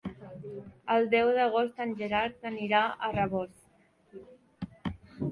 El 0.93 1.03
deu 1.09 1.27
d'agost 1.39 1.83
en 1.83 1.91
Gerard 1.99 2.47
anirà 2.51 2.79
a 2.85 3.11
Rabós. 3.11 4.25